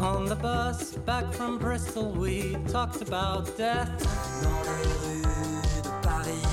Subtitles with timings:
[0.00, 3.90] On the bus back from Bristol, we talked about death.
[4.42, 6.46] Dans les rues de Paris,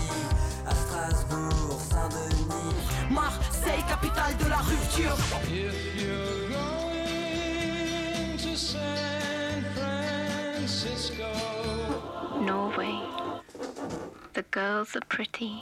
[0.68, 2.76] à Strasbourg, Saint-Denis.
[3.10, 5.16] Marseille, capitale de la rupture.
[5.44, 11.32] If you're going to San Francisco,
[12.42, 13.00] Norway.
[14.34, 15.62] The girls are pretty.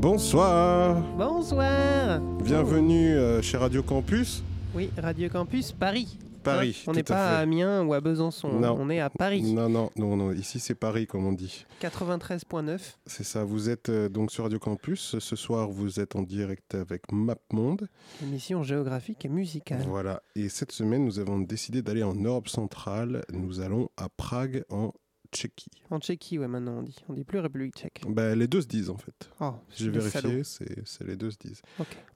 [0.00, 4.42] Bonsoir, Bonsoir bienvenue euh, chez Radio Campus
[4.74, 6.16] Oui, Radio Campus Paris.
[6.42, 6.82] Paris.
[6.86, 7.40] on n'est pas à.
[7.40, 8.78] Amiens ou à Besançon, Non.
[8.80, 9.42] on est à Paris.
[9.52, 11.66] Non, non, non, non, ici c'est Paris comme on dit.
[11.82, 12.80] 93.9.
[13.04, 15.18] C'est ça, vous êtes euh, donc sur Radio Campus.
[15.18, 17.86] Ce soir, vous êtes en direct avec MapMonde.
[18.22, 19.84] Émission géographique et musicale.
[19.86, 23.22] Voilà, et cette semaine, nous avons décidé d'aller en Europe centrale.
[23.34, 24.94] Nous allons à Prague, en
[25.32, 25.70] Tchéquie.
[25.90, 26.96] En Tchéquie, ouais, maintenant on dit.
[27.08, 28.02] On dit plus République tchèque.
[28.08, 29.30] Bah, les deux se disent en fait.
[29.40, 31.62] Oh, J'ai vérifié, c'est les deux se disent.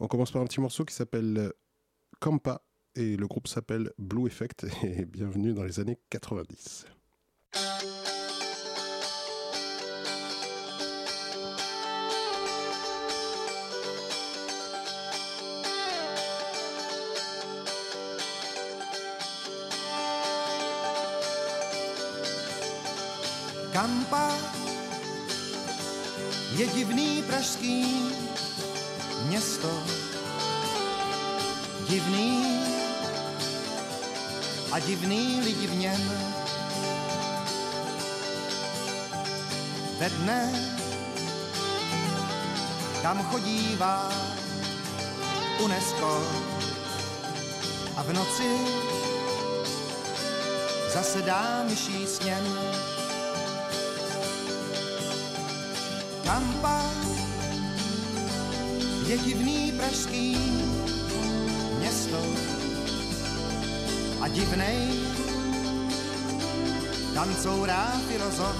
[0.00, 1.50] On commence par un petit morceau qui s'appelle euh,
[2.20, 2.62] Kampa
[2.96, 6.86] et le groupe s'appelle Blue Effect et bienvenue dans les années 90.
[23.74, 24.30] Kampa
[26.54, 28.06] je divný pražský
[29.26, 29.82] město.
[31.88, 32.62] Divný
[34.72, 36.02] a divný lidi v něm.
[39.98, 40.70] Ve dne
[43.02, 44.12] tam chodívá
[45.64, 46.22] UNESCO
[47.96, 48.50] a v noci
[50.94, 52.93] zasedá myší sněm.
[56.24, 56.90] Kampa.
[59.06, 60.36] Je divný pražský
[61.78, 62.20] město
[64.20, 64.88] a divnej
[67.14, 68.56] tam courá filozof.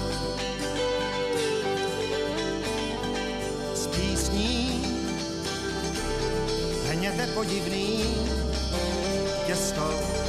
[3.73, 4.85] S písní
[6.89, 8.03] hněte podivný
[9.47, 10.24] těsto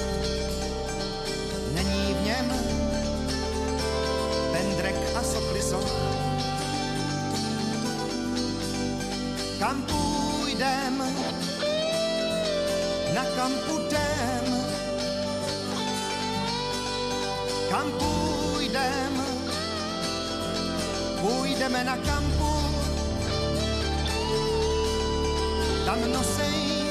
[9.67, 11.03] kam půjdem,
[13.15, 14.45] na kam půjdem,
[17.71, 19.23] kam půjdem,
[21.21, 22.55] půjdeme na kampu,
[25.85, 26.87] tam nosej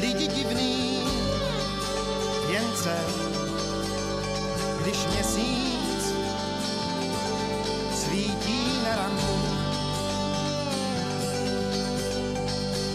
[0.00, 1.00] lidi divný
[2.48, 2.96] věnce,
[4.82, 6.14] když měsíc
[7.94, 9.51] svítí na ranku.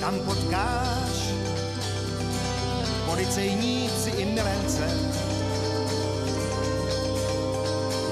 [0.08, 1.36] Tam potkáš.
[3.06, 4.88] Policejníci i milence,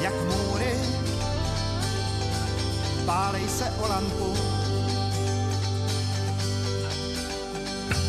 [0.01, 0.75] jak můry,
[3.05, 4.33] pálej se o lampu.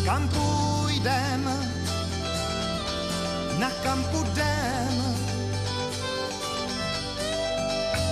[0.05, 1.43] Kam půjdem,
[3.59, 5.15] na kam půjdem,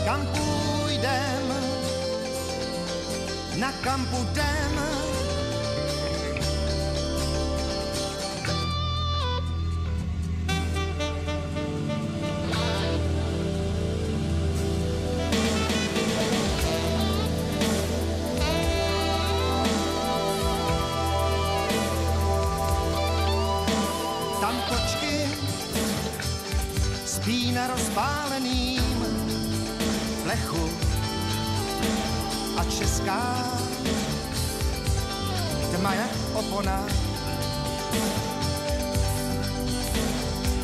[0.04, 1.44] kam půjdem,
[3.58, 5.13] na kam půjdem,
[27.54, 28.82] na rozpáleným
[30.22, 30.70] plechu.
[32.58, 33.22] A česká
[35.70, 36.86] tma jak opona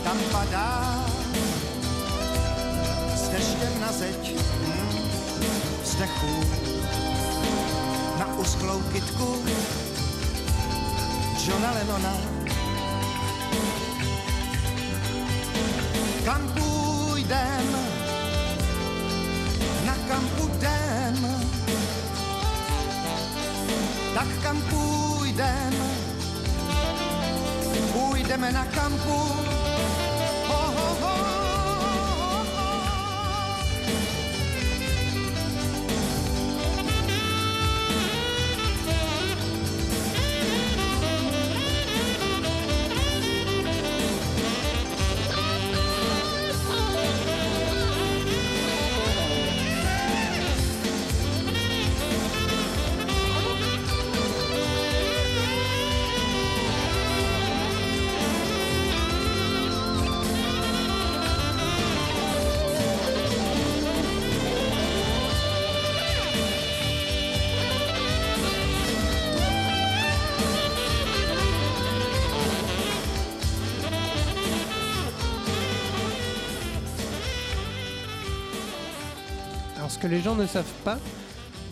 [0.04, 1.04] tam padá
[3.14, 5.08] s deštěm na zeď hm,
[5.82, 6.44] vzdechu.
[8.18, 9.44] Na uschlou kytku
[11.46, 12.40] Johna Lennona
[17.30, 17.66] budem,
[19.86, 21.16] na kam budem,
[24.14, 25.74] tak kam půjdem,
[27.92, 29.32] půjdeme na kampu,
[80.10, 80.98] les gens ne savent pas,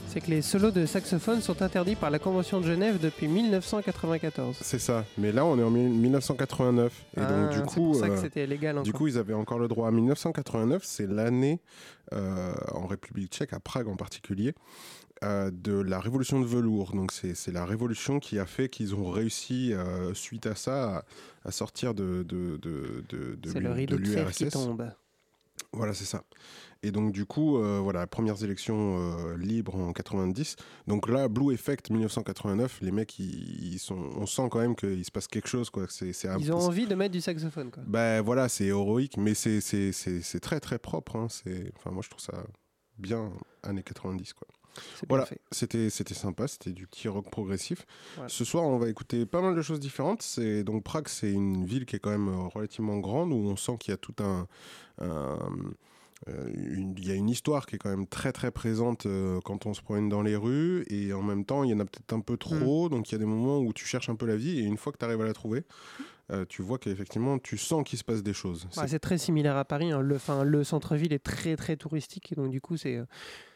[0.07, 4.57] c'est que les solos de saxophone sont interdits par la Convention de Genève depuis 1994.
[4.63, 5.05] C'est ça.
[5.19, 7.05] Mais là, on est en mille- 1989.
[7.17, 8.85] Et donc, Ah, du c'est coup, pour ça que euh, c'était légal encore.
[8.85, 9.91] du coup, ils avaient encore le droit.
[9.91, 11.61] 1989, c'est l'année
[12.15, 14.55] euh, en République tchèque, à Prague en particulier,
[15.25, 16.93] euh, de la révolution de velours.
[16.95, 20.97] Donc, c'est c'est la révolution qui a fait qu'ils ont réussi, euh, suite à ça,
[20.99, 21.05] à,
[21.45, 24.57] à sortir de, de, de, de, de de, l'URSS.
[25.73, 26.23] Voilà, c'est ça.
[26.85, 30.55] Et donc, du coup, euh, voilà, premières élections euh, libres en 90.
[30.87, 35.05] Donc là, Blue Effect 1989, les mecs, ils, ils sont, on sent quand même qu'il
[35.05, 35.87] se passe quelque chose, quoi.
[35.89, 37.83] C'est, c'est un Ils ont envie de mettre du saxophone, quoi.
[37.87, 41.17] Ben voilà, c'est héroïque, mais c'est, c'est, c'est, c'est très très propre.
[41.17, 41.27] hein.
[41.29, 42.45] C'est, enfin, moi, je trouve ça
[42.97, 43.33] bien
[43.65, 44.47] années 90, quoi.
[44.95, 47.85] C'est Voilà, c'était, c'était sympa, c'était du petit rock progressif.
[48.15, 48.29] Voilà.
[48.29, 50.23] Ce soir, on va écouter pas mal de choses différentes.
[50.23, 53.57] C'est donc Prague, c'est une ville qui est quand même euh, relativement grande où on
[53.57, 54.47] sent qu'il y a tout un,
[56.27, 59.75] il y a une histoire qui est quand même très très présente euh, quand on
[59.75, 60.85] se promène dans les rues.
[60.89, 62.89] Et en même temps il y en a peut-être un peu trop.
[62.89, 64.59] Donc il y a des moments où tu cherches un peu la vie.
[64.59, 65.65] Et une fois que tu arrives à la trouver
[66.31, 69.57] euh, tu vois qu'effectivement tu sens qu'il se passe des choses Ouais, C'est- très similaire
[69.57, 69.93] à Paris.
[69.93, 70.01] hein.
[70.01, 72.33] Le, centre-ville est très très touristique.
[72.33, 72.97] Et donc, du coup, c'est.
[72.97, 73.05] euh,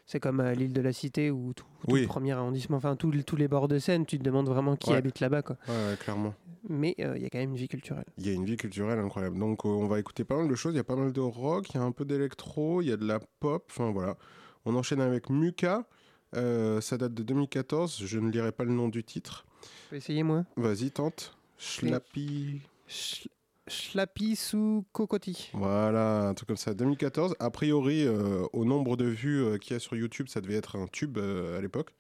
[0.04, 2.00] C'est comme à l'île de la Cité ou tout, tout Oui.
[2.02, 4.96] le premier arrondissement, enfin tous les- bords de Seine, tu te demandes vraiment qui Ouais.
[4.96, 5.42] habite là-bas.
[5.42, 5.56] quoi.
[5.68, 6.34] Ouais, clairement
[6.68, 8.04] Mais euh, il y a quand même une vie culturelle.
[8.18, 9.38] Il y a une vie culturelle incroyable.
[9.38, 10.74] Donc, euh, on va écouter pas mal de choses.
[10.74, 12.92] Il y a pas mal de rock, il y a un peu d'électro, il y
[12.92, 13.64] a de la pop.
[13.70, 14.16] Enfin, voilà.
[14.64, 15.86] On enchaîne avec Muka.
[16.34, 18.02] Euh, ça date de 2014.
[18.04, 19.46] Je ne lirai pas le nom du titre.
[19.86, 20.44] Je vais essayer moi.
[20.56, 21.36] Vas-y, tente.
[21.62, 22.60] Schlappy.
[22.88, 23.28] Sch-
[23.68, 25.50] Schlappy sous cocotti.
[25.54, 26.74] Voilà, un truc comme ça.
[26.74, 27.36] 2014.
[27.38, 30.56] A priori, euh, au nombre de vues euh, qu'il y a sur YouTube, ça devait
[30.56, 31.94] être un tube euh, à l'époque.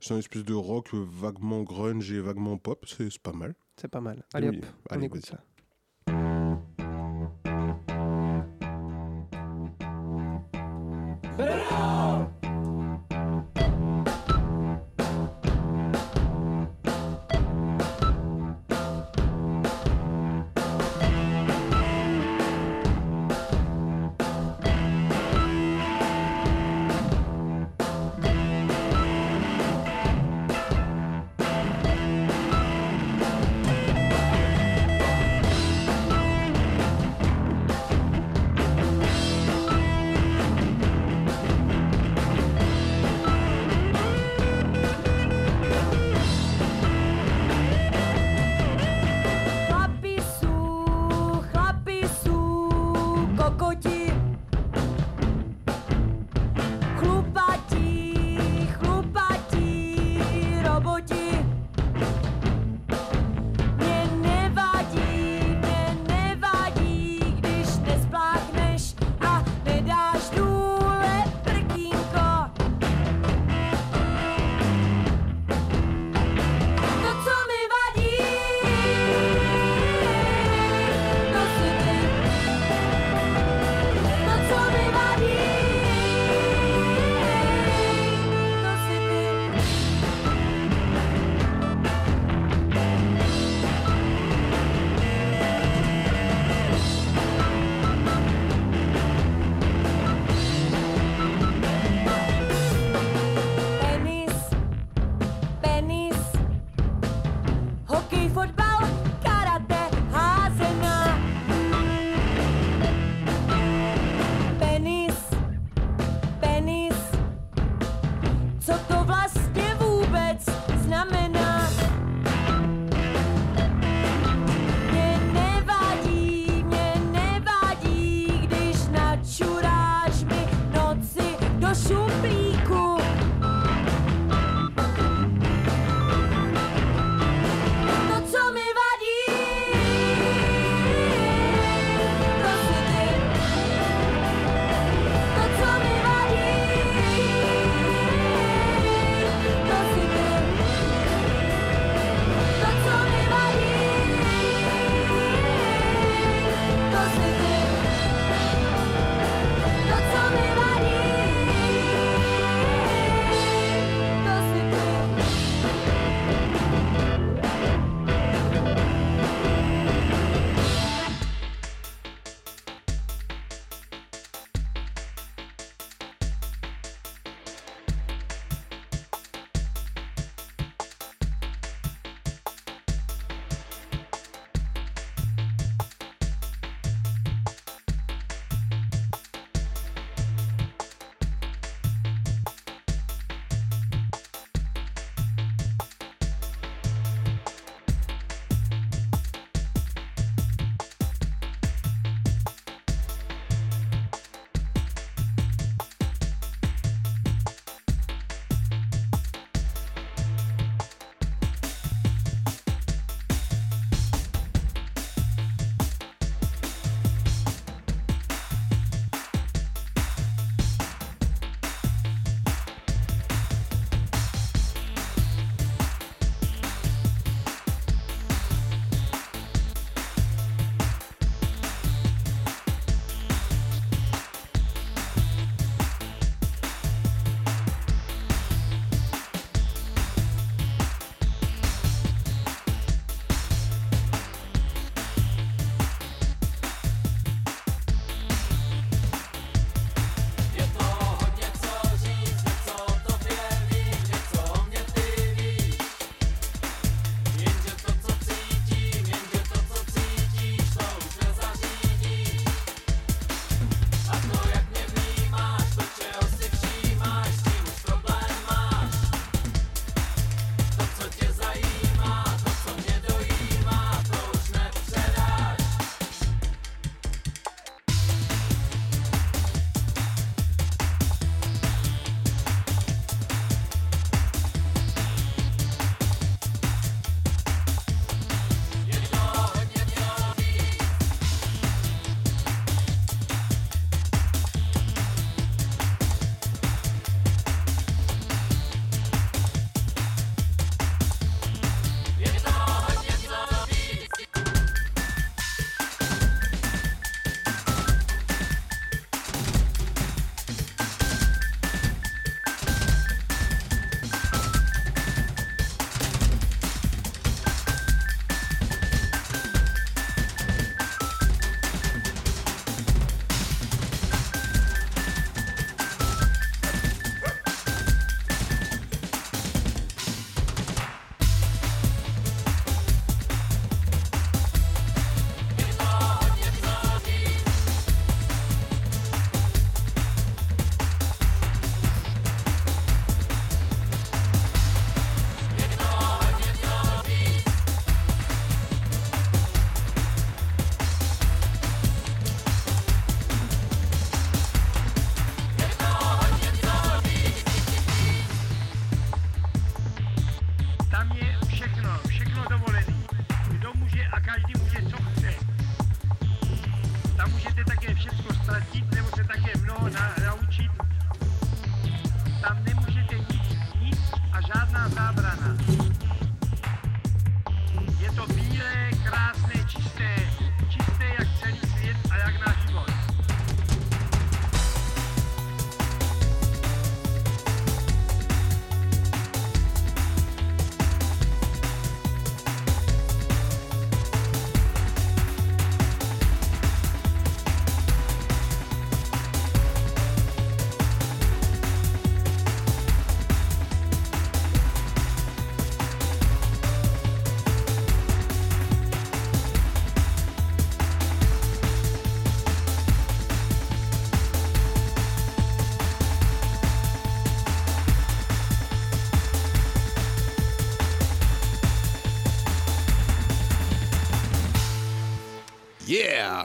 [0.00, 2.86] C'est une espèce de rock vaguement grunge et vaguement pop.
[2.86, 3.54] C'est pas mal.
[3.80, 4.24] C'est pas mal.
[4.32, 5.38] Allez Oui, hop, on allez, écoute ça.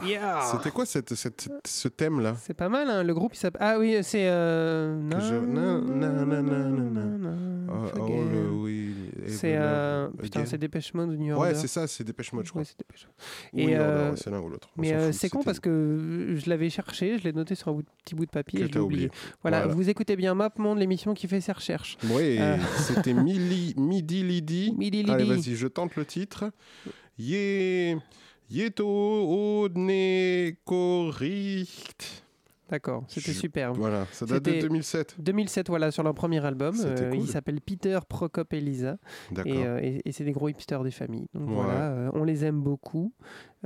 [0.06, 0.40] Yeah, Yeah.
[0.52, 2.36] C'était quoi cette, cette- ce thème-là?
[2.40, 3.62] C'est pas mal, hein, le groupe il s'appelle.
[3.64, 4.28] Ah oui, c'est.
[4.28, 4.98] Euh...
[5.20, 5.34] Je-.
[7.66, 8.94] Oh, oh, le- oui,
[9.26, 11.54] C'est euh, putain, c'est Dépêche Mode ou New Ouais, Order.
[11.58, 12.60] c'est ça, c'est Dépêche Mode, je crois.
[12.62, 13.60] Ouais, c'est Dépêche Mode.
[13.68, 14.68] Et, euh, ouais, c'est l'un ou l'autre.
[14.76, 18.14] Mais euh, c'est con parce que je l'avais cherché, je l'ai noté sur un petit
[18.14, 19.06] bout de papier Que et je l'ai t'as oublié.
[19.06, 19.22] oublié.
[19.42, 19.74] Voilà, Voilà.
[19.74, 21.96] vous écoutez bien Map Monde, l'émission qui fait ses recherches.
[22.10, 22.38] Oui,
[22.76, 23.74] c'était Midi
[24.22, 24.74] Lidi.
[24.76, 25.10] Midi Lidi.
[25.10, 26.50] Allez, vas-y, je tente le titre.
[27.18, 27.96] Ye,
[28.54, 32.23] Jedodne Gericht.
[32.70, 33.76] D'accord, c'était Je- superbe.
[33.76, 35.16] Voilà, ça date de C'était 2007.
[35.18, 36.74] 2007, voilà, sur leur premier album.
[36.84, 37.28] Euh, Il cool.
[37.28, 38.96] s'appelle Peter Prokop Elisa.
[39.30, 39.52] D'accord.
[39.52, 41.28] Et, euh, et- et c'est des gros hipsters des familles.
[41.34, 43.12] Donc voilà, euh, on les aime beaucoup.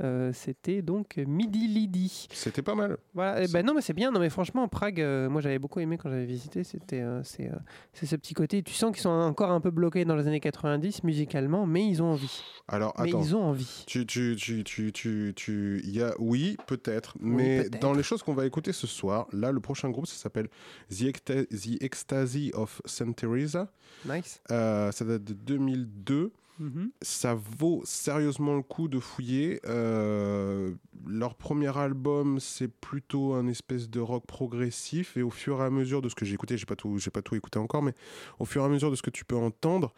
[0.01, 2.27] Euh, C'était donc Midi Lidi.
[2.31, 2.97] C'était pas mal.
[3.13, 4.11] Voilà, eh ben non, mais c'est bien.
[4.11, 6.63] Non, mais franchement, Prague, moi j'avais beaucoup aimé quand j'avais visité.
[6.63, 7.51] C'était, c'est,
[7.93, 8.63] c'est ce petit côté.
[8.63, 12.01] Tu sens qu'ils sont encore un peu bloqués dans les années 90 musicalement, mais ils
[12.01, 12.41] ont envie.
[12.69, 13.21] Alors, mais attends.
[13.21, 13.83] ils ont envie.
[13.87, 17.81] Tu, tu, tu, tu, tu, tu, il y a, oui, peut-être, mais peut-être.
[17.81, 20.49] dans les choses qu'on va écouter ce soir, là, le prochain groupe, ça s'appelle
[20.89, 23.71] The, Ecstasy of Saint Teresa.
[24.05, 24.41] Nice.
[24.51, 26.31] Euh, ça date de 2002.
[26.59, 26.91] Mhm.
[27.01, 29.61] Ça vaut sérieusement le coup de fouiller.
[29.65, 30.73] Euh,
[31.07, 35.15] leur premier album, c'est plutôt un espèce de rock progressif.
[35.15, 37.11] Et au fur et à mesure de ce que j'ai écouté, j'ai pas tout, j'ai
[37.11, 37.93] pas tout écouté encore, mais
[38.39, 39.93] au fur et à mesure de ce que tu peux entendre,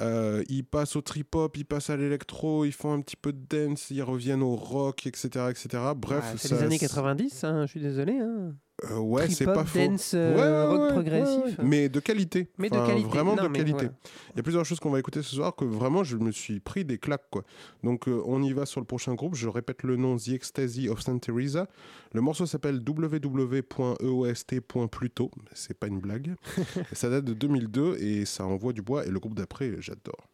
[0.00, 3.32] euh, ils passent au trip hop, ils passent à l'électro, ils font un petit peu
[3.32, 5.68] de dance, ils reviennent au rock, etc., etc.
[5.96, 8.18] Bref, Ouais, c'est les années 90, hein, je suis désolé.
[8.18, 8.54] hein.
[8.90, 9.78] Euh, ouais, c'est pas faux.
[9.78, 11.58] dance, euh, rock progressif.
[11.62, 12.48] Mais de qualité.
[12.58, 13.08] Mais de qualité.
[13.08, 13.72] Vraiment Non, de qualité.
[13.72, 13.90] voilà.
[14.32, 16.60] Il y a plusieurs choses qu'on va écouter ce soir que vraiment je me suis
[16.60, 17.28] pris des claques.
[17.30, 17.42] Quoi.
[17.82, 19.34] Donc euh, on y va sur le prochain groupe.
[19.34, 21.66] Je répète le nom The Ecstasy of Saint Teresa.
[22.12, 25.30] Le morceau s'appelle www.eost.pluto.
[25.52, 26.34] C'est pas une blague.
[26.92, 29.04] Ça date de 2002 et ça envoie du bois.
[29.06, 30.28] Et le groupe d'après, j'adore.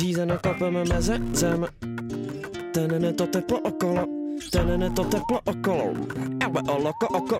[0.00, 1.66] Řízena kopeme meze zem.
[2.74, 4.19] Tanana to teplo okolo.
[4.50, 5.94] Tanana to teplo okolo.
[6.40, 7.38] Ale oloko oko.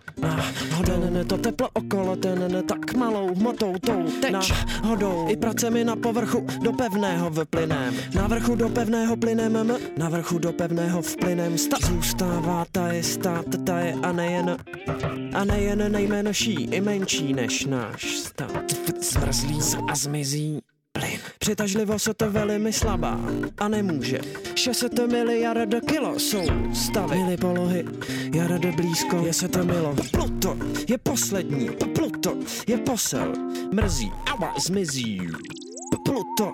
[0.86, 2.16] Tanana to teplo okolo.
[2.16, 5.28] Tanana tak malou hmotou tou teč hodou.
[5.28, 7.94] I pracemi na povrchu do pevného vplynem.
[8.14, 9.78] Na vrchu do pevného plynem.
[9.98, 11.58] Na vrchu do pevného vplynem.
[11.58, 14.56] Sta zůstává ta je stát, ta je a nejen
[15.34, 18.64] a nejen nejmenší i menší než náš stát.
[19.00, 20.60] Zmrzlý a zmizí
[21.50, 23.18] přitažlivost je to velmi slabá
[23.58, 24.20] a nemůže.
[24.54, 26.42] 600 miliard kilo jsou
[26.74, 27.84] stavy, mily polohy,
[28.34, 29.94] jarad blízko, je se to milo.
[30.10, 30.56] Pluto
[30.88, 32.36] je poslední, Pluto
[32.66, 33.32] je posel,
[33.72, 35.20] mrzí, aba zmizí.
[36.04, 36.52] Pluto.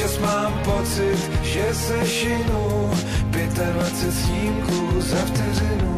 [0.00, 2.90] občas mám pocit, že se šinu.
[3.30, 5.89] 25 snímků za vteřinu.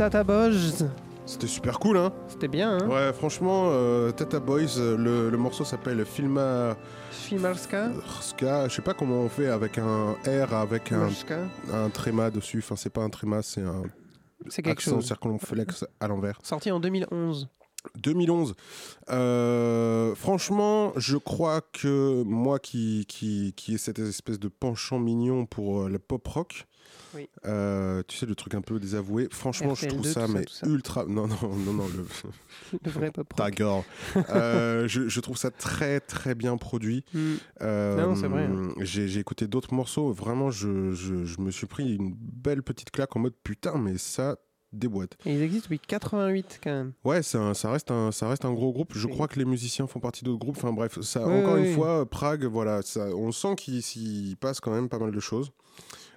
[0.00, 0.88] Tata Boys.
[1.26, 5.36] C'était super cool, hein C'était bien, hein Ouais, franchement, euh, Tata Boys, euh, le, le
[5.36, 6.74] morceau s'appelle Filma...
[7.10, 7.90] Filmarska
[8.22, 11.10] Ska, je sais pas comment on fait avec un R, avec un,
[11.70, 12.60] un tréma dessus.
[12.64, 13.82] Enfin, c'est pas un tréma, c'est un
[14.48, 15.06] C'est quelque accent chose.
[15.06, 16.38] circonflexe à l'envers.
[16.44, 17.50] Sorti en 2011.
[17.96, 18.54] 2011.
[19.10, 25.44] Euh, franchement, je crois que moi qui, qui, qui ai cette espèce de penchant mignon
[25.44, 26.66] pour le pop rock,
[27.14, 27.28] Oui.
[27.46, 30.66] euh, tu sais, le truc un peu désavoué, franchement, je RTL2, trouve ça, mais ça.
[30.66, 31.04] ultra.
[31.06, 32.06] Non, non, non, non, le.
[32.84, 33.82] Le vrai pop Ta gueule.
[34.30, 37.04] Euh, je, je trouve ça très, très bien produit.
[37.12, 37.34] Mm.
[37.62, 38.68] Euh, Non, c'est vrai, hein.
[38.80, 40.12] J'ai écouté d'autres morceaux.
[40.12, 43.98] Vraiment, je, je, je me suis pris une belle petite claque en mode putain, mais
[43.98, 44.36] ça
[44.72, 45.16] déboîte.
[45.26, 46.92] Et ils existent depuis 88 quand même.
[47.04, 48.92] Ouais, un- ça, reste un, ça reste un gros groupe.
[48.94, 50.56] Je crois que les musiciens font partie d'autres groupes.
[50.58, 51.74] Enfin bref, ça, Oui, encore oui, une oui.
[51.74, 55.50] fois, Prague, voilà, ça, on sent qu'il s'y passe quand même pas mal de choses.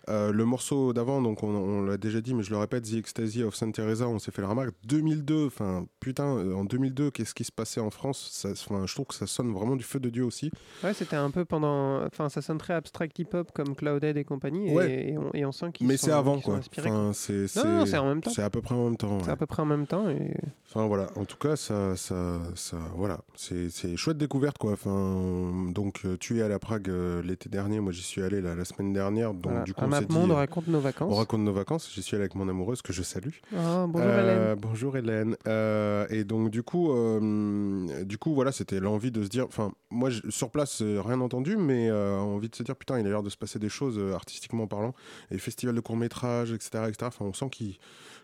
[0.10, 2.94] Euh, le morceau d'avant, donc on, on l'a déjà dit, mais je le répète, The
[2.96, 4.72] Ecstasy of Saint Teresa, on s'est fait la remarque.
[4.86, 8.30] 2002, enfin putain, euh, en 2002, qu'est-ce qui se passait en France?
[8.34, 10.52] Ça, Je trouve que ça sonne vraiment du feu de Dieu aussi.
[10.84, 12.04] Ouais, c'était un peu pendant.
[12.06, 14.70] Enfin, ça sonne très abstract hip-hop comme Cloudhead et compagnie.
[14.70, 15.10] et- Ouais.
[15.12, 16.60] Et, on, et on sent qu'ils Mais c'est avant sont quoi.
[16.80, 18.32] Enfin, c'est, Non, non, c'est en même temps.
[18.32, 19.20] C'est à peu près en même temps.
[19.24, 20.10] C'est à peu près en même temps.
[20.10, 20.34] Et...
[20.70, 24.72] Enfin voilà, en tout cas, ça, ça, ça voilà, c'est chouette découverte quoi.
[24.74, 28.42] Enfin, donc euh, tu es allé à Prague euh, l'été dernier, moi j'y suis allé
[28.42, 29.64] la, la semaine dernière, donc Voilà.
[29.64, 31.12] du coup Un on s'est map dit, euh, raconte nos vacances.
[31.12, 31.90] On raconte nos vacances.
[31.94, 33.30] J'y suis allé avec mon amoureuse que je salue.
[33.54, 34.60] Oh, bonjour Euh, Hélène.
[34.62, 35.38] Bonjour Hélène.
[35.48, 39.46] Euh, et donc du coup, euh, du coup voilà, c'était l'envie de se dire.
[39.46, 43.10] Enfin, moi je- sur place rien entendu, mais envie de se dire putain, il a
[43.10, 44.94] l'air de se passer des choses artistiquement parlant.
[45.32, 46.98] Et festival de court métrage, etc., etc.
[47.06, 47.78] Enfin, on sent qu'il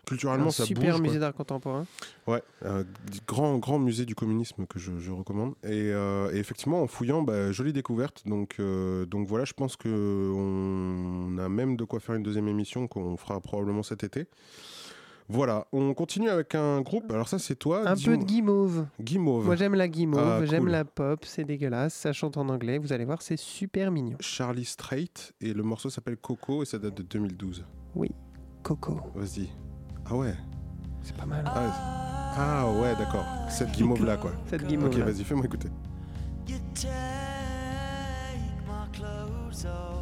[0.06, 1.02] culturellement Un ça super bouge.
[1.02, 1.86] musée d'art contemporain.
[2.26, 2.84] Ouais, un
[3.26, 5.54] grand, grand musée du communisme que je, je recommande.
[5.64, 8.22] Et, euh, et effectivement, en fouillant, bah, jolie découverte.
[8.26, 12.86] Donc, euh, donc voilà, je pense qu'on a même de quoi faire une deuxième émission
[12.88, 14.26] qu'on fera probablement cet été.
[15.32, 17.08] Voilà, on continue avec un groupe.
[17.12, 17.88] Alors ça, c'est toi.
[17.88, 18.86] Un peu de guimauve.
[19.00, 19.46] Guimauve.
[19.46, 20.70] Moi j'aime la guimauve, Ah, j'aime cool.
[20.72, 24.16] la pop, c'est dégueulasse, ça chante en anglais, vous allez voir, c'est super mignon.
[24.18, 25.06] Charlie Strait
[25.40, 27.64] et le morceau s'appelle Coco et ça date de 2012.
[27.94, 28.10] Oui,
[28.64, 28.98] Coco.
[29.14, 29.48] Vas-y.
[30.10, 30.34] Ah ouais.
[31.02, 31.44] C'est pas mal.
[31.46, 33.24] Ah, ah ouais, d'accord.
[33.48, 34.32] Cette guimauve là quoi.
[34.48, 35.68] Cette guimauve Ok, vas-y, fais-moi écouter.
[36.48, 36.90] You take
[38.66, 39.99] my clothes off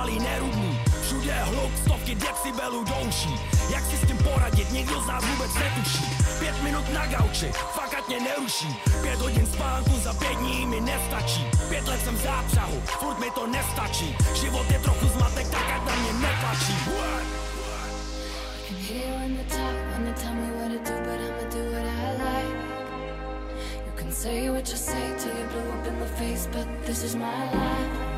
[0.00, 0.80] nevyspalí, nerudní.
[1.02, 3.34] Všude je hluk, stovky decibelů douší.
[3.72, 6.04] Jak si s tím poradit, nikdo z nás vůbec netuší.
[6.38, 7.52] Pět minut na gauči,
[8.08, 8.76] mě neruší.
[9.02, 11.46] Pět hodin spánku za pět dní mi nestačí.
[11.68, 14.16] Pět let jsem v zápřahu, furt mi to nestačí.
[14.40, 16.74] Život je trochu zmatek, tak ať na mě netlačí.
[18.88, 22.12] Hear when they talk, when tell me what to do, but I'ma do what I
[22.18, 22.70] like.
[24.10, 27.52] Say what you say till you blew up in the face, but this is my
[27.54, 28.10] life.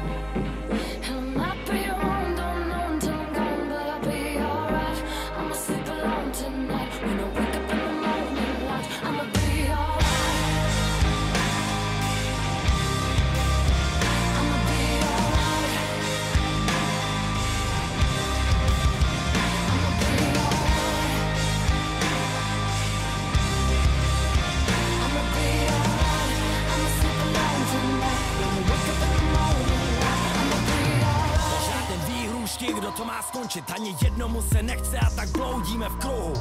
[32.96, 33.64] To má skončit.
[33.70, 36.33] Ani jednomu se nechce a tak bloudíme v kruhu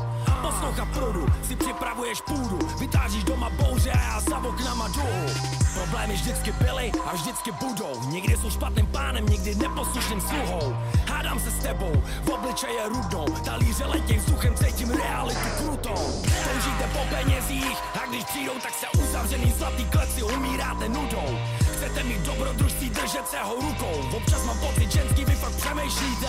[0.52, 5.26] Posloucha prudu, si připravuješ půdu Vytážíš doma bouře a za oknama duhu
[5.74, 10.76] Problémy vždycky byly a vždycky budou Někdy jsou špatným pánem, někdy neposlušným sluhou.
[11.08, 16.24] Hádám se s tebou, v obličeje rudnou Talíře letěj vzduchem, cítím realitu krutou.
[16.24, 21.40] Toužíte po penězích a když přijdou, tak se uzavřený zlatý kleci umíráte nudou.
[21.74, 26.28] Chcete mít dobrodružství, držet se ho rukou Občas mám pocit, ženský vy fakt přemýšlíte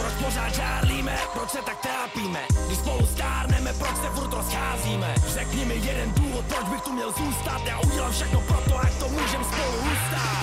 [0.00, 2.40] Proč pořád žárlíme, proč se tak trápíme?
[2.66, 5.14] Když spolu stárneme, proč se furt rozcházíme?
[5.26, 7.60] Řekni mi jeden důvod, proč bych tu měl zůstat.
[7.66, 10.40] Já udělám všechno pro to, ať to můžem spolu ustát.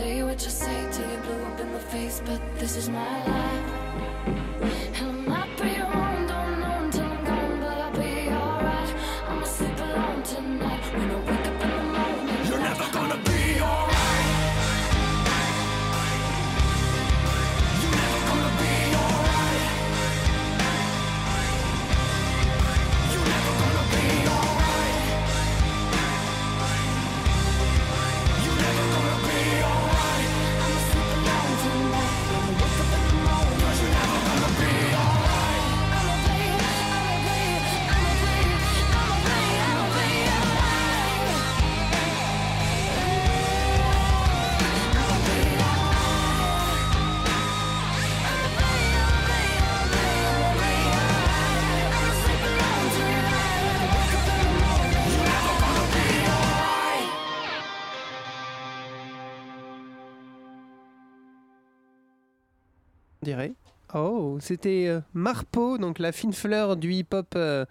[0.00, 3.16] Say what you say till you blew up in the face, but this is my
[3.26, 3.66] life.
[5.00, 5.79] And I might be
[63.94, 67.64] Oh, c'était euh, Marpo, donc la fine fleur du hip-hop euh,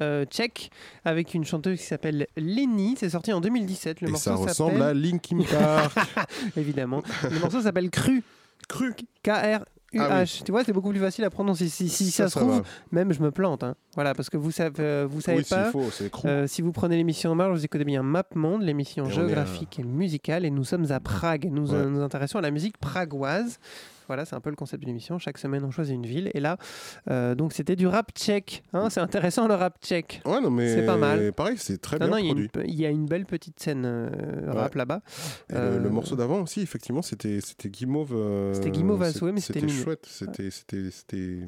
[0.00, 0.70] euh, tchèque,
[1.04, 2.94] avec une chanteuse qui s'appelle Lenny.
[2.98, 4.00] C'est sorti en 2017.
[4.00, 5.96] Le Et morceau ça ressemble à Linkin Park.
[6.56, 7.02] Évidemment.
[7.30, 8.22] Le morceau s'appelle Cru.
[8.68, 8.92] Cru.
[9.24, 9.62] K-R-U-H.
[9.98, 10.42] Ah oui.
[10.44, 11.68] Tu vois, c'est beaucoup plus facile à prononcer.
[11.68, 12.62] Si, si Ça, ça, se ça trouve, va.
[12.92, 13.62] même je me plante.
[13.64, 13.74] hein.
[13.94, 15.70] Voilà, parce que vous savez, euh, vous savez Oui, pas.
[16.10, 16.28] Cru.
[16.28, 19.84] euh, si vous prenez l'émission en marge, vous écoutez bien Map Monde, l'émission géographique et
[19.84, 21.48] musicale, et nous sommes à Prague.
[21.50, 21.78] Nous Ouais.
[21.78, 23.58] euh, nous intéressons à la musique pragoise.
[24.06, 25.18] Voilà, c'est un peu le concept de l'émission.
[25.18, 26.30] Chaque semaine, on choisit une ville.
[26.34, 26.56] Et là,
[27.10, 28.62] euh, donc c'était du rap tchèque.
[28.72, 28.90] hein.
[28.90, 30.22] c'est intéressant le rap tchèque.
[30.26, 31.32] Ouais, non, mais C'est pas mal.
[31.32, 32.44] pareil, c'est très Non, bien non, il y a produit.
[32.44, 34.08] une pe- il y, a une belle petite scène euh,
[34.52, 34.78] rap Ouais.
[34.78, 35.00] là-bas.
[35.50, 38.14] Le- Euh, le, morceau d'avant aussi, effectivement, c'était c'était Guimauve.
[38.54, 40.06] C'était Guimauve souhait, mais c'était chouette.
[40.08, 41.38] C'était c'était c'était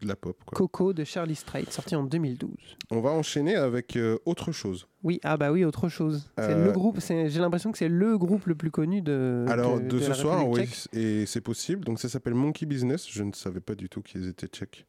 [0.00, 0.36] de la pop.
[0.46, 0.56] Quoi.
[0.56, 2.50] Coco de Charlie Strait, sorti en 2012.
[2.90, 4.86] On va enchaîner avec autre chose.
[5.02, 6.28] Oui, ah bah oui, autre chose.
[6.38, 6.98] C'est Euh, le groupe.
[7.00, 9.46] J'ai l'impression que c'est le groupe le plus connu de.
[9.48, 11.79] Alors de, de ce soir, oui, et c'est possible.
[11.84, 13.08] Donc ça s'appelle Monkey Business.
[13.10, 14.86] Je ne savais pas du tout qu'ils étaient tchèques.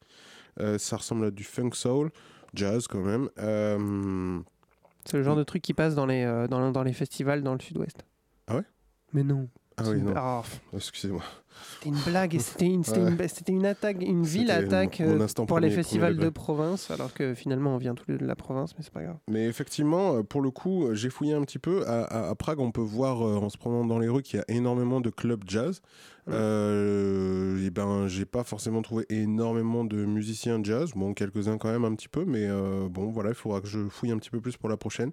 [0.60, 2.10] Euh, ça ressemble à du funk soul,
[2.54, 3.28] jazz quand même.
[3.38, 4.40] Euh,
[5.04, 7.54] C'est le genre de truc qui passe dans les, euh, dans, dans les festivals dans
[7.54, 8.04] le sud-ouest.
[8.46, 8.64] Ah ouais?
[9.12, 9.48] Mais non.
[9.76, 10.12] Ah oui, non.
[10.16, 10.42] Ah,
[10.74, 11.22] Excusez-moi.
[11.74, 13.28] C'était une blague et c'était une, une- Ouais.
[13.28, 17.12] c'était une attaque, une ville attaque mon- mon euh, pour les festivals de province, alors
[17.14, 19.16] que finalement on vient tous les deux de la province, mais c'est pas grave.
[19.28, 21.86] Mais effectivement, euh, pour le coup, euh, j'ai fouillé un petit peu.
[21.86, 24.40] À, à- à Prague, on peut voir en se promenant dans les rues qu'il y
[24.40, 25.80] a énormément de clubs jazz.
[26.28, 30.90] Euh, et ben, j'ai pas forcément trouvé énormément de musiciens jazz.
[30.94, 33.88] Bon, quelques-uns quand même un petit peu, mais euh, bon, voilà, il faudra que je
[33.88, 35.10] fouille un petit peu plus pour la prochaine.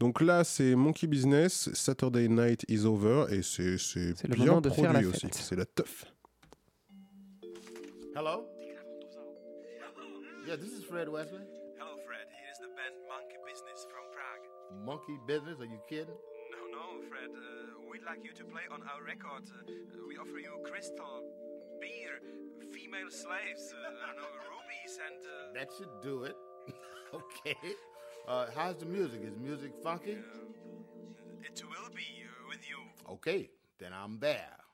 [0.00, 4.60] Donc là, c'est Monkey Business, Saturday Night is Over, et c'est c'est le bien moment
[4.60, 5.26] de faire produit aussi.
[5.32, 6.04] C'est la teuf.
[8.14, 8.44] Hello?
[10.46, 11.44] Yeah, this is Fred Wesley.
[11.78, 12.26] Hello, Fred.
[12.32, 14.44] Here is the band Monkey Business from Prague.
[14.86, 16.16] Monkey Business, are you kidding?
[16.52, 17.28] No, no, Fred.
[17.30, 19.44] Uh, we'd like you to play on our record.
[19.52, 19.70] Uh,
[20.08, 21.22] we offer you crystal,
[21.80, 22.20] beer,
[22.72, 25.20] female slaves, uh, I don't know, rubies, and.
[25.26, 26.36] Uh, That should do it.
[27.14, 27.58] okay.
[28.26, 29.20] Uh, how's the music?
[29.24, 30.16] Is music funky?
[31.44, 32.78] it will be uh, with you.
[33.12, 34.48] Okay, then I'm there.
[34.56, 34.67] There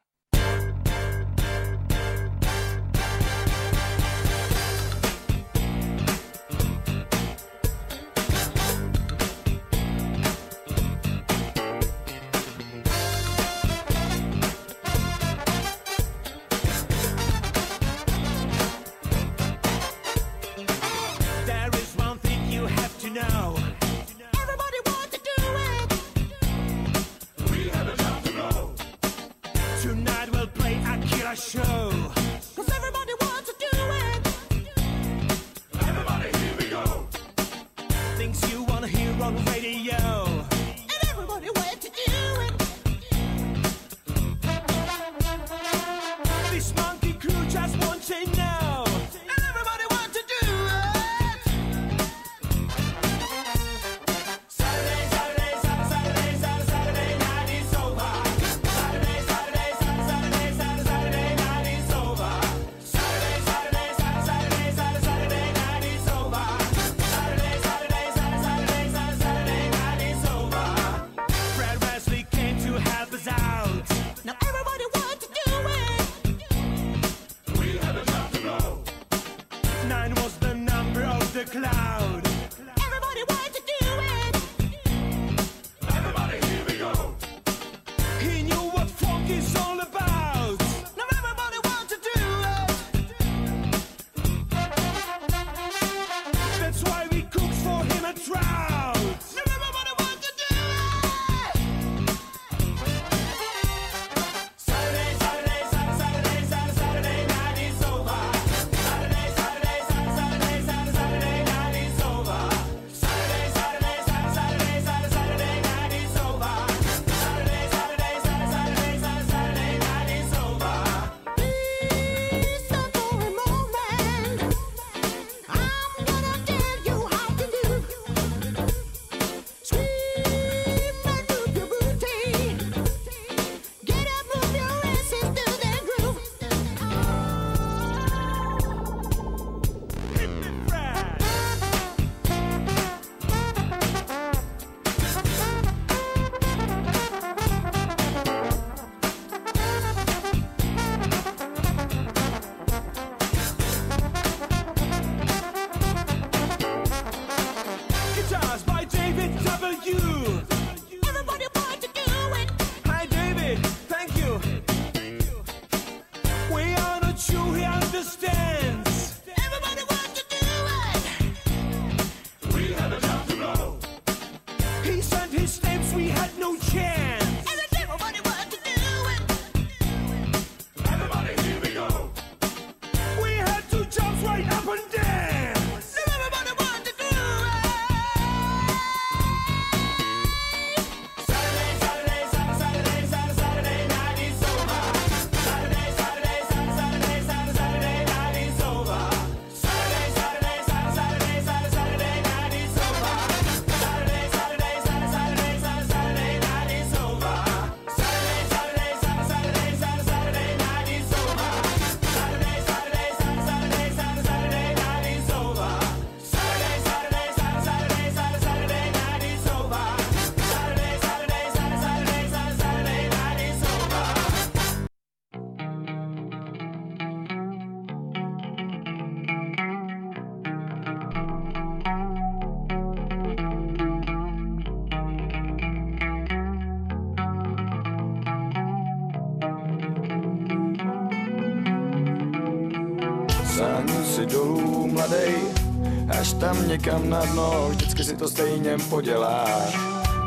[246.75, 249.79] někam na dno, vždycky si to stejně poděláš.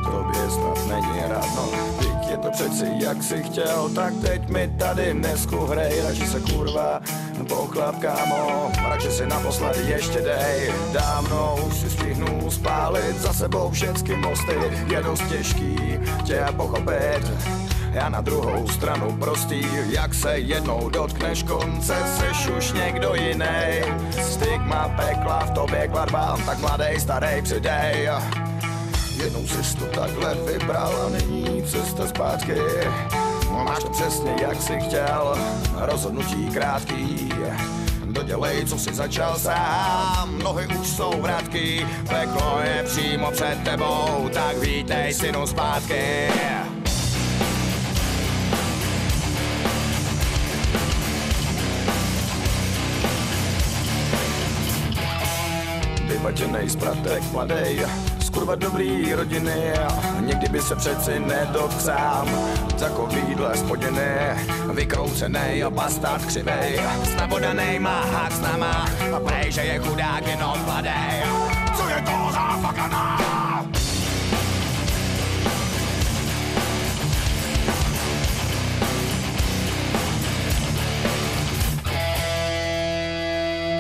[0.04, 1.70] Tobě snad není radno,
[2.00, 6.40] teď je to přeci jak si chtěl, tak teď mi tady dnesku hrej, radši se
[6.40, 7.02] kurva
[7.48, 14.16] pochlap kámo, radši si naposledy ještě dej, dávno už si stihnu spálit za sebou všechny
[14.16, 14.56] mosty,
[14.92, 17.32] je dost těžký tě pochopit,
[17.98, 23.82] já na druhou stranu prostý, jak se jednou dotkneš konce, seš už někdo jiný.
[24.22, 28.10] Stigma pekla v tobě kladba, tak mladej, starý přidej.
[29.24, 32.56] Jednou jsi to takhle vybral a není cesta zpátky.
[33.52, 35.38] No, Máš to přesně jak jsi chtěl,
[35.76, 37.30] rozhodnutí krátký.
[38.06, 44.58] Dodělej, co jsi začal sám, nohy už jsou vratky, peklo je přímo před tebou, tak
[44.58, 46.28] vítej synu zpátky.
[56.38, 57.86] Vyvaděnej zpratek mladej,
[58.20, 59.74] z kurva dobrý rodiny,
[60.20, 62.30] někdy by se přeci nedotkl sám.
[62.80, 64.38] Takovýhle spodiny,
[64.74, 68.86] vykroucenej a bastard křivej, snabodanej má hák s náma,
[69.16, 71.24] a prej, že je chudák jenom mladej.
[71.78, 73.18] Co je to za fakana?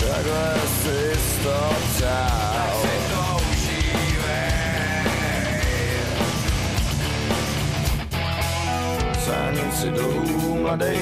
[0.00, 1.76] Takhle si to
[9.76, 9.90] si
[10.60, 10.98] mladej,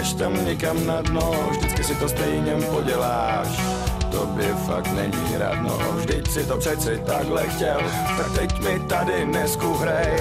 [0.00, 3.79] až tam někam na dno, vždycky si to stejně poděláš.
[4.10, 7.80] Tobě fakt není radno, vždyť si to přeci takhle chtěl,
[8.16, 10.18] tak teď mi tady dnesku hrej.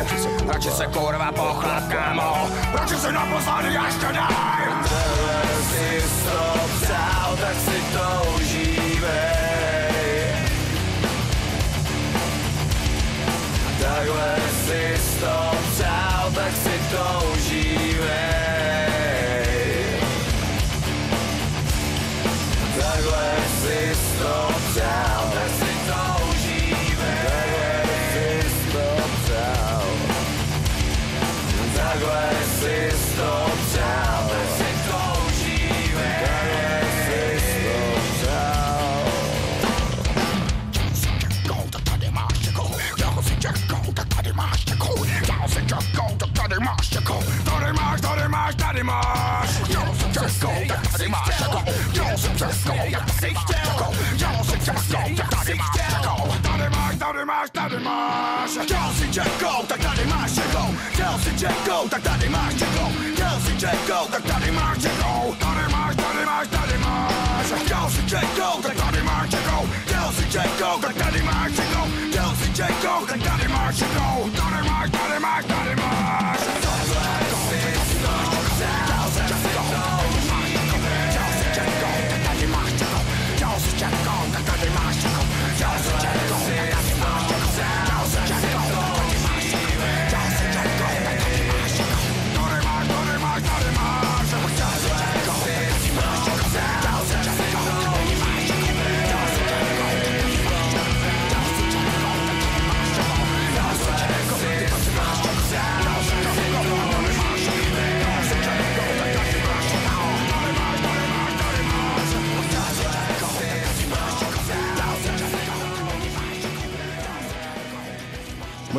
[0.48, 4.36] Radši se kurva pochlap, kámo, radši se naposledy ještě daj.
[5.70, 9.10] Si to přál, tak si to užívej.
[13.82, 14.36] Takhle
[14.66, 17.79] si to přál, tak si to užívej.
[24.76, 25.19] down.
[72.60, 73.88] Jacob, the Daddy Go, Daddy Marshall,
[74.34, 76.39] Daddy Marshall, Daddy Marshall.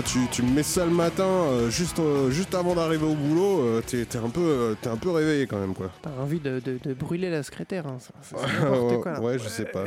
[0.00, 3.14] Moi, tu, tu me mets ça le matin, euh, juste, euh, juste avant d'arriver au
[3.14, 5.90] boulot, euh, t'es t'es un, peu, t'es un peu réveillé quand même, quoi.
[6.00, 7.86] T'as envie de, de- de brûler la secrétaire.
[7.86, 9.20] hein, ça- ça- c'est n'importe quoi.
[9.20, 9.84] ouais, je sais pas.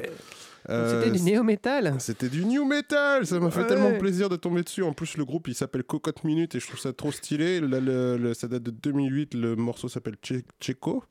[0.67, 1.95] C'était du néo-metal.
[1.97, 3.67] C'était du new metal, ça m'a fait Ouais.
[3.67, 4.83] tellement plaisir de tomber dessus.
[4.83, 7.59] En plus, le groupe il s'appelle Cocotte Minute et je trouve ça trop stylé.
[7.59, 11.03] Là, le- le- ça date de 2008, le morceau s'appelle Che- Checo.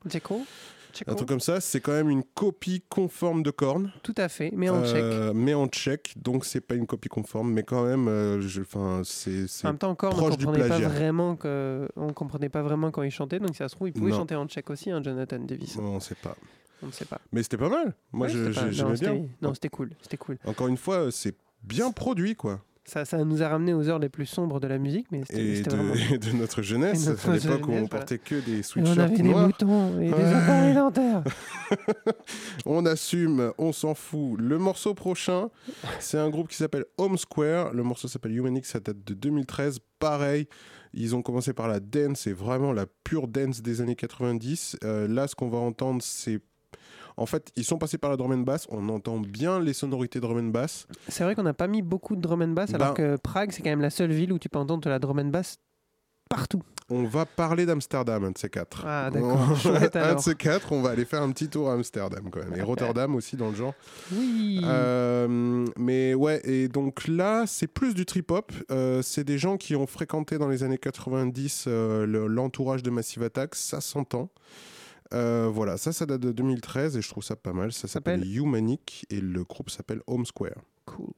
[1.06, 3.92] Un truc comme ça, c'est quand même une copie conforme de Korn.
[4.02, 7.52] Tout à fait, mais en Euh, Mais en tchèque, donc c'est pas une copie conforme,
[7.52, 10.68] mais quand même, euh, enfin, c'est En même temps, encore, on proche ne du comprenait
[10.68, 13.92] pas vraiment que, on comprenait pas vraiment quand il chantait, donc ça se trouve, il
[13.92, 14.18] pouvait Non.
[14.18, 15.76] chanter en tchèque aussi, hein, Jonathan Davis.
[15.78, 16.36] On sait pas.
[16.82, 17.20] On ne sait pas.
[17.32, 17.94] Mais c'était pas mal.
[18.12, 19.22] Moi, Ouais, non, j'aimais bien.
[19.40, 20.38] Non, c'était cool, c'était cool.
[20.44, 22.60] Encore une fois, c'est bien produit, quoi.
[22.84, 25.40] Ça, ça nous a ramené aux heures les plus sombres de la musique, mais c'était
[25.40, 25.94] Et vraiment.
[26.12, 28.62] et de notre jeunesse, Et notre à l'époque où on portait que des Et on
[28.62, 29.46] sweatshirts avait des noirs.
[29.46, 30.24] moutons et des Ouais.
[30.24, 31.22] appareils dentaires.
[32.66, 34.38] on assume, on s'en fout.
[34.40, 35.48] Le morceau prochain,
[36.00, 37.72] c'est un groupe qui s'appelle Home Square.
[37.72, 39.78] Le morceau s'appelle Humanix, ça date de 2013.
[39.98, 40.48] Pareil,
[40.92, 44.76] ils ont commencé par la dance, c'est vraiment la pure dance des années 90.
[44.84, 46.40] Euh, là, ce qu'on va entendre, c'est.
[47.16, 48.66] En fait, ils sont passés par la drum and bass.
[48.70, 50.86] On entend bien les sonorités drum and bass.
[51.08, 53.52] C'est vrai qu'on n'a pas mis beaucoup de drum and bass, alors Ben- que Prague,
[53.52, 55.58] c'est quand même la seule ville où tu peux entendre de la drum and bass
[56.28, 56.62] partout.
[56.88, 58.84] On va parler d'Amsterdam, un de ces quatre.
[58.86, 59.38] Ah, d'accord.
[59.94, 62.54] Un de ces quatre, on va aller faire un petit tour à Amsterdam quand même.
[62.58, 63.72] Et Rotterdam aussi dans le genre.
[64.12, 64.60] Oui.
[64.64, 68.52] Euh, mais ouais, et donc là, c'est plus du trip-hop.
[68.70, 72.90] Euh, c'est des gens qui ont fréquenté dans les années 90 euh, le- l'entourage de
[72.90, 74.28] Massive Attack, ça s'entend.
[75.12, 77.72] Euh, voilà, ça, ça date de 2013 et je trouve ça pas mal.
[77.72, 80.62] Ça s'appelle Humanic et le groupe s'appelle Home Square.
[80.86, 81.12] Cool.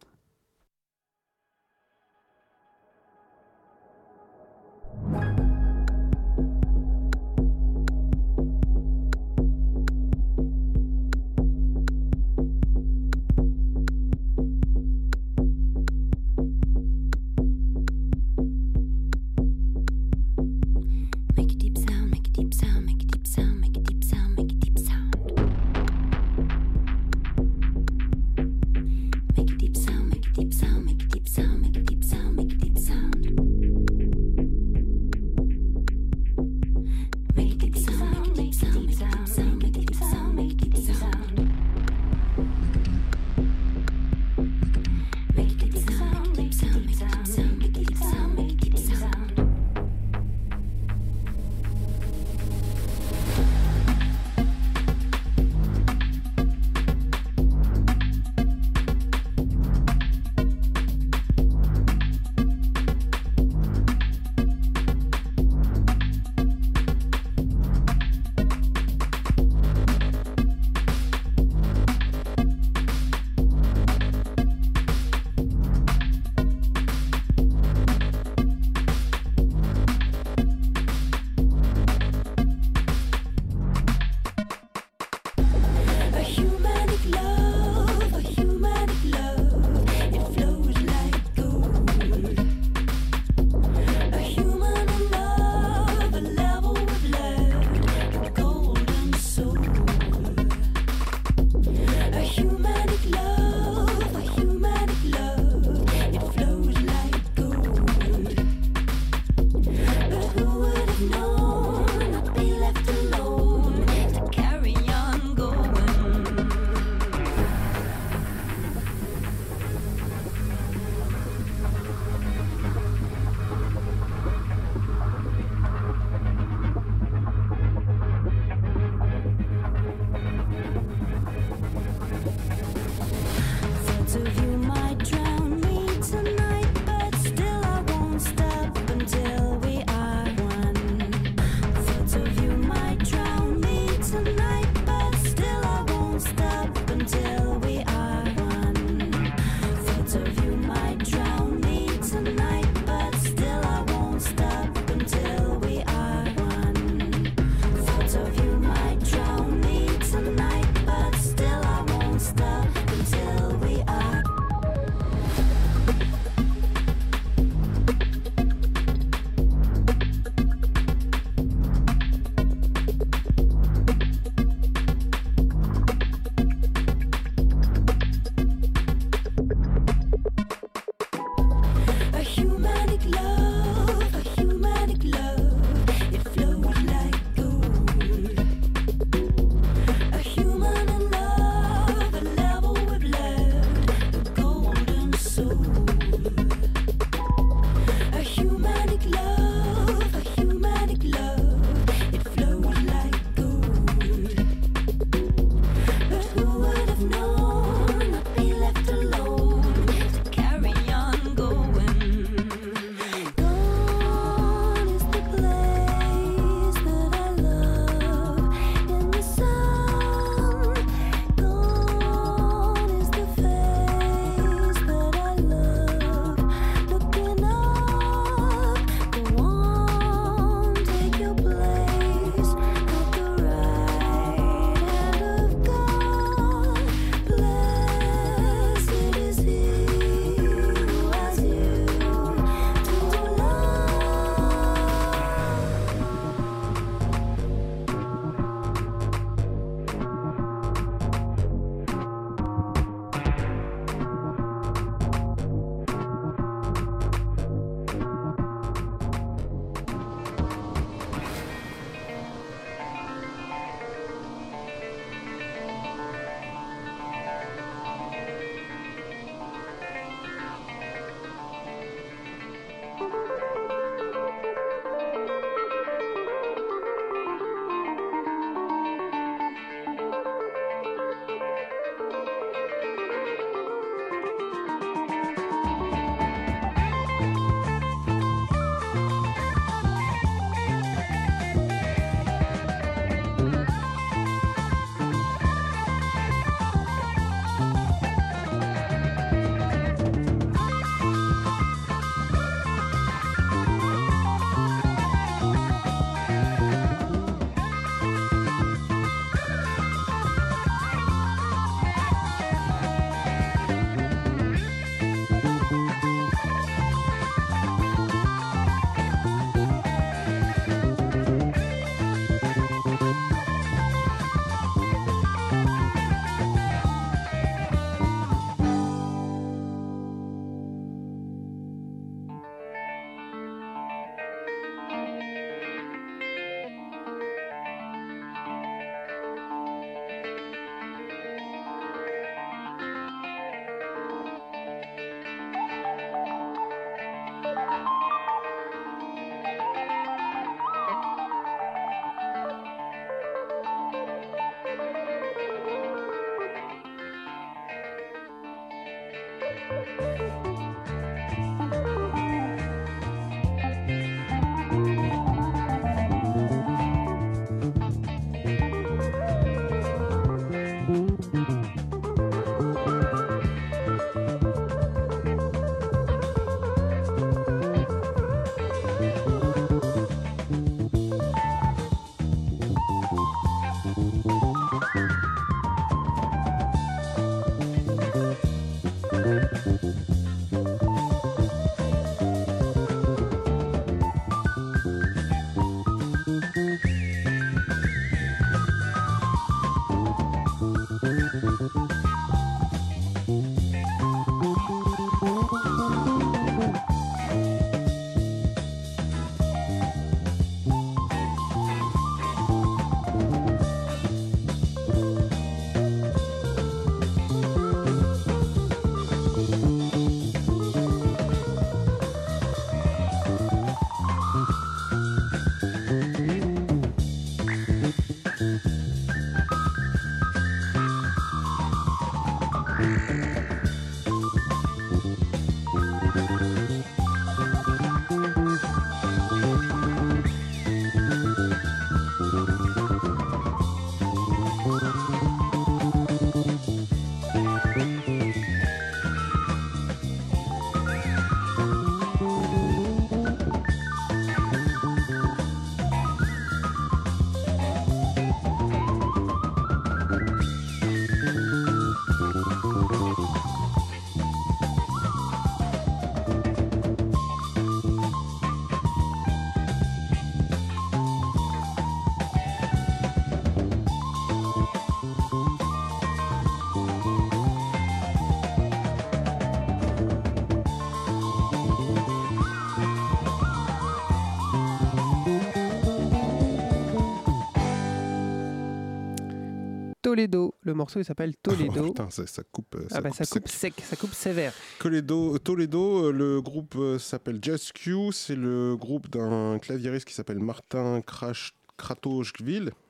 [490.04, 490.54] Toledo.
[490.62, 491.72] Le morceau il s'appelle Toledo.
[491.78, 492.74] Oh, putain, ça, ça coupe.
[492.76, 493.72] euh, ah bah ça coupe sec.
[493.82, 494.52] ça coupe sévère.
[494.78, 500.14] Toledo, Toledo, euh, le groupe euh, s'appelle Just Q, c'est le groupe d'un claviériste qui
[500.14, 501.54] s'appelle Martin Crash.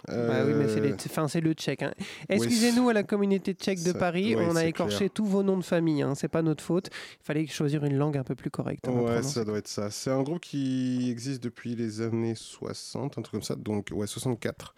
[0.07, 1.83] Bah oui, mais c'est, les- Euh, enfin, c'est le tchèque.
[1.83, 1.95] hein.
[2.29, 5.11] Excusez-nous à la communauté tchèque de Ça- Paris, ouais, on a écorché clair.
[5.15, 6.03] tous vos noms de famille.
[6.03, 6.15] Hein.
[6.15, 6.91] C'est pas notre faute.
[7.23, 8.87] Il fallait choisir une langue un peu plus correcte.
[8.87, 9.91] hein, Ouais, ça doit être ça.
[9.91, 14.07] C'est un groupe qui existe depuis les années 60, un truc comme ça, donc ouais,
[14.07, 14.75] 64.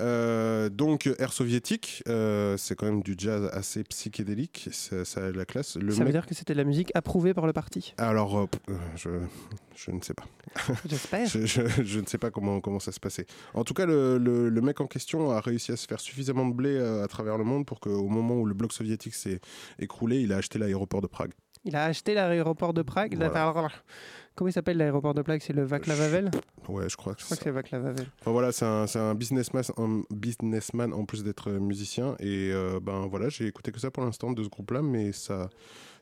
[0.00, 5.32] Euh, donc air soviétique, euh, c'est quand même du jazz assez psychédélique, ça, ça a
[5.32, 5.76] de la classe.
[5.76, 7.94] Le Ça veut dire que c'était de la musique approuvée par le parti?
[7.98, 8.46] Alors, euh,
[8.96, 9.10] je,
[9.74, 10.24] je ne sais pas.
[10.88, 11.26] J'espère.
[11.26, 13.26] je, je- je ne sais pas comment, comment ça se passait.
[13.54, 16.46] En tout cas, le, le- le mec en question a réussi à se faire suffisamment
[16.46, 19.40] de blé à travers le monde pour qu'au moment où le bloc soviétique s'est
[19.78, 21.32] écroulé, il a acheté l'aéroport de Prague.
[21.64, 23.14] Il a acheté l'aéroport de Prague.
[23.16, 23.30] Voilà.
[24.38, 25.42] Comment il s'appelle l'aéroport de Prague?
[25.44, 26.30] C'est le Václav Havel?
[26.68, 28.06] Ouais, je crois que Je crois que c'est Václav Havel.
[28.20, 32.14] Enfin voilà, c'est un, c'est un businessman, un businessman en plus d'être musicien.
[32.20, 35.50] Et euh, ben voilà, j'ai écouté que ça pour l'instant de ce groupe-là, mais ça,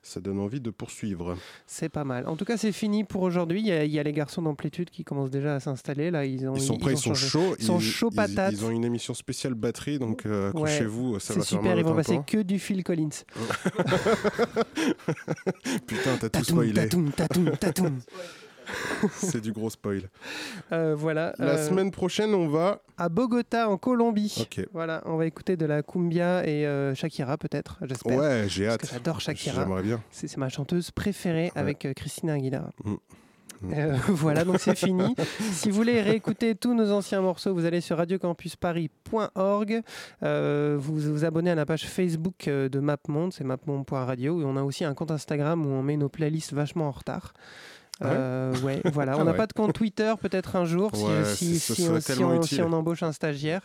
[0.07, 1.37] ça donne envie de poursuivre.
[1.67, 2.27] C'est pas mal.
[2.29, 3.61] En tout cas, c'est fini pour aujourd'hui.
[3.61, 6.11] Il y, a- il y a les garçons d'amplitude qui commencent déjà à s'installer.
[6.13, 7.57] Là, ils, ont, Ils sont prêts, ils, sont chauds.
[7.59, 8.53] Ils sont chauds patates.
[8.53, 11.65] Ils ont une émission spéciale batterie, donc euh, Ouais, accrochez-vous, ça c'est va faire super,
[11.65, 13.09] mal ils vont passer que du Phil Collins.
[15.87, 16.73] Putain, t'as tout spoilé.
[16.73, 17.99] tatoum, tatoum, tatoum.
[19.13, 20.09] c'est du gros spoil.
[20.73, 21.35] Euh, voilà.
[21.39, 22.83] La euh, semaine prochaine, on va.
[22.99, 24.37] à Bogota, en Colombie.
[24.41, 24.67] Ok.
[24.73, 28.19] Voilà, on va écouter de la cumbia et euh, Shakira peut-être, j'espère.
[28.19, 28.81] Ouais, j'ai Parce hâte.
[28.83, 29.63] que j'adore Shakira.
[29.63, 30.03] J'aimerais bien.
[30.11, 32.71] C'est ma chanteuse préférée avec Christina Aguilera.
[32.85, 32.95] Mm.
[33.73, 35.15] Euh, voilà, donc c'est fini.
[35.53, 39.83] si vous voulez réécouter tous nos anciens morceaux, vous allez sur radiocampusparis.org.
[40.23, 44.41] Euh, vous vous abonnez à la page Facebook de MapMonde, c'est mapmonde.radio.
[44.41, 47.33] Et on a aussi un compte Instagram où on met nos playlists vachement en retard.
[48.01, 49.13] Ah ouais Euh, ouais, voilà.
[49.15, 49.37] Ah On n'a ouais.
[49.37, 53.13] pas de compte Twitter, peut-être un jour, si- Ouais, si, si on, si embauche un
[53.13, 53.63] stagiaire.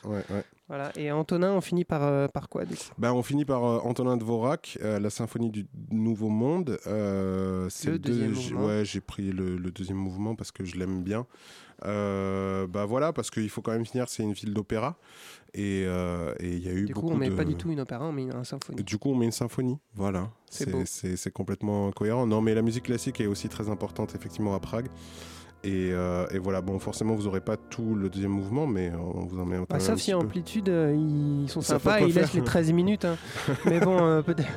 [0.67, 0.91] Voilà.
[0.95, 2.63] Et Antonin, on finit par, euh, par quoi
[2.97, 6.77] Ben, on finit par euh, Antonin Dvorak, euh, la symphonie du Nouveau Monde.
[7.69, 8.65] C'est Le deuxième mouvement.
[8.67, 11.25] Ouais, j'ai pris le, le deuxième mouvement parce que je l'aime bien.
[11.83, 14.95] Bah voilà, parce qu'il faut quand même finir, c'est une ville d'opéra.
[15.53, 17.35] Et euh, et il y a eu Du coup, beaucoup on met de...
[17.35, 18.81] pas du tout une opéra, on met une, un symphonie.
[18.83, 19.77] Du coup, on met une symphonie.
[19.95, 20.29] Voilà.
[20.49, 22.25] C'est complètement cohérent.
[22.25, 24.87] Non, mais la musique classique est aussi très importante, effectivement, à Prague.
[25.63, 29.25] Et, euh, et voilà, bon, forcément, vous n'aurez pas tout le deuxième mouvement, mais on
[29.25, 30.17] vous en met Bah, un sauf petit si peu.
[30.17, 33.05] Amplitude, euh, ils sont sympas, pas quoi ils laissent les 13 minutes.
[33.05, 33.15] hein.
[33.65, 34.47] Mais bon, euh, peut-être.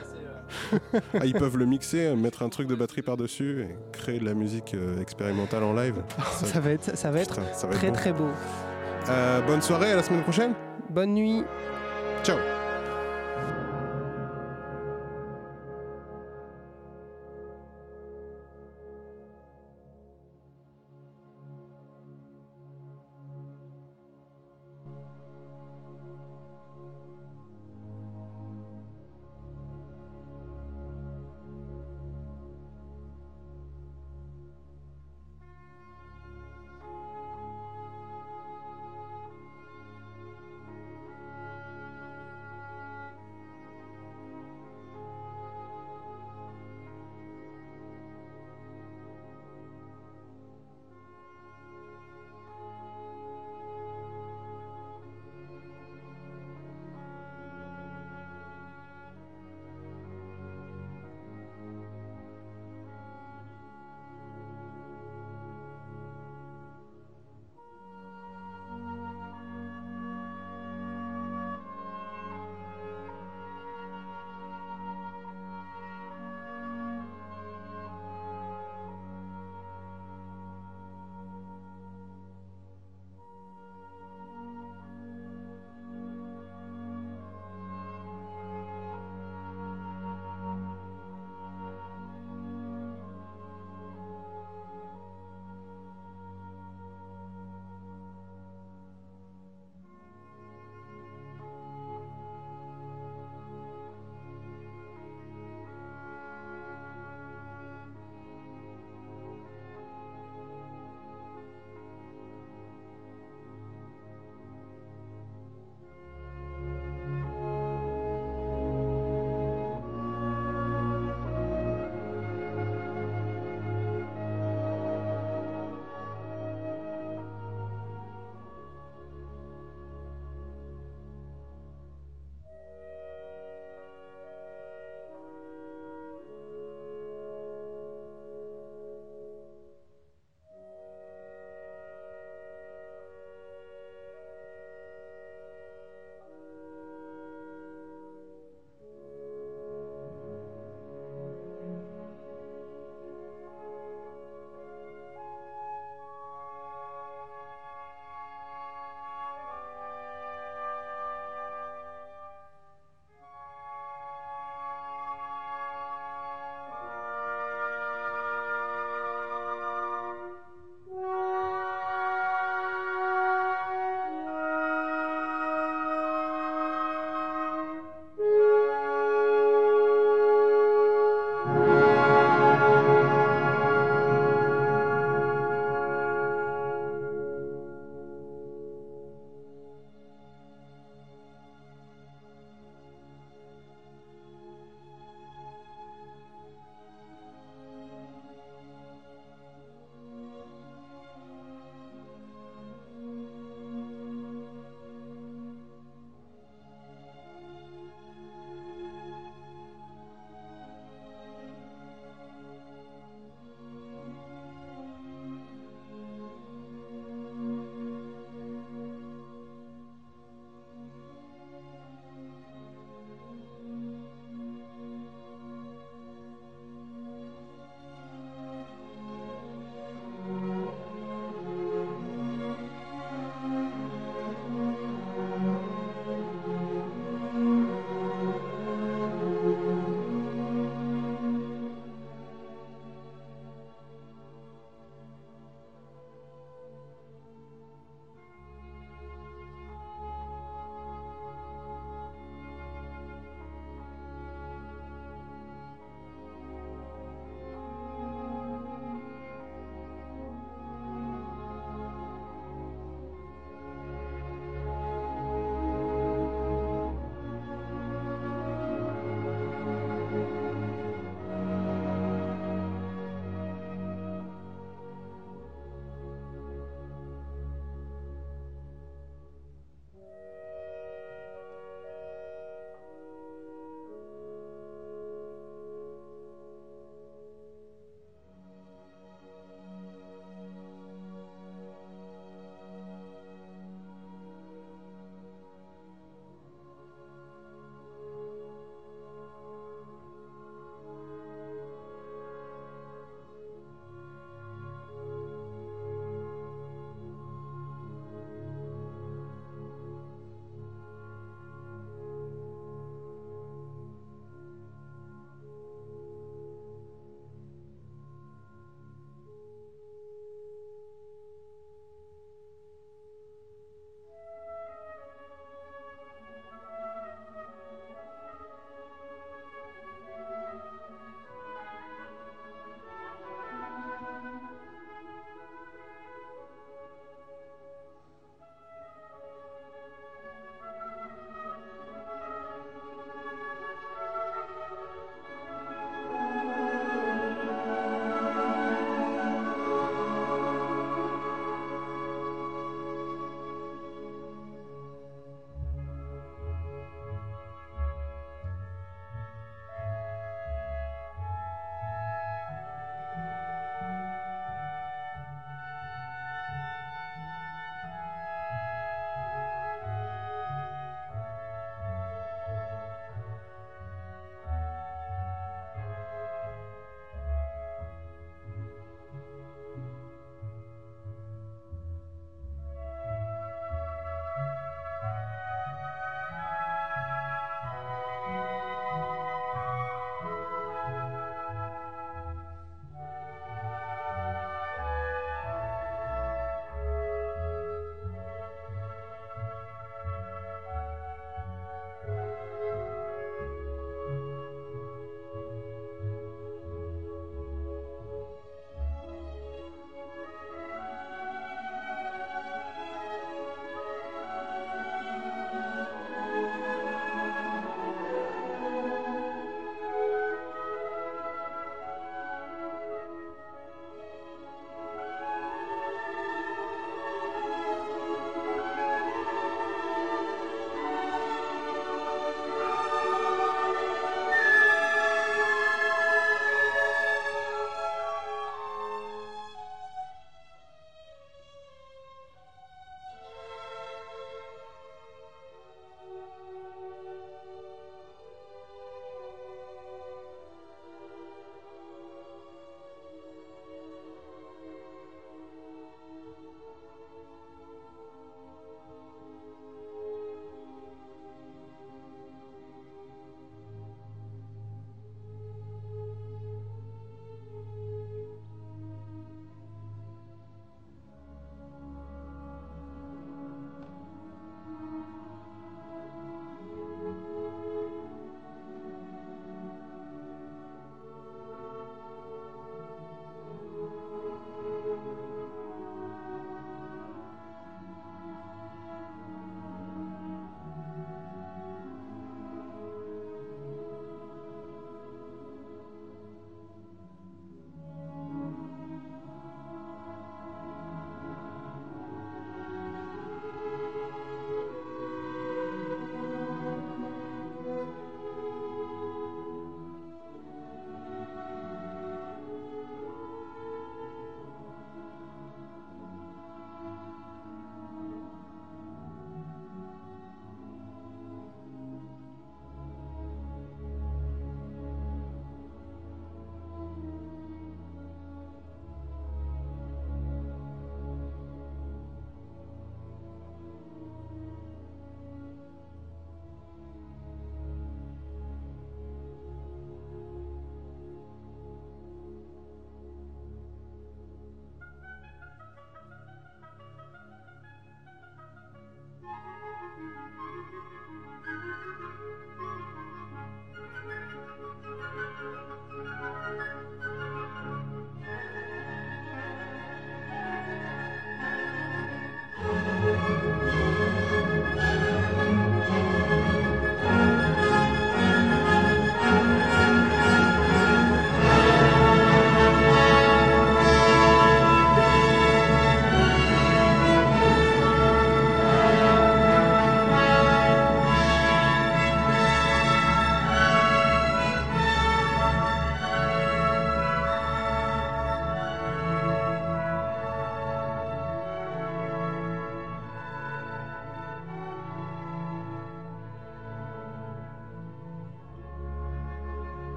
[1.18, 4.34] Ah, ils peuvent le mixer, mettre un truc de batterie par-dessus et créer de la
[4.34, 5.97] musique euh, expérimentale en live.
[6.45, 7.95] Ça va être, ça va être Putain, ça va être très bon.
[7.95, 9.47] très beau.
[9.47, 10.55] Bonne soirée, à la semaine prochaine.
[10.95, 11.45] Bonne nuit.
[12.22, 12.38] Ciao.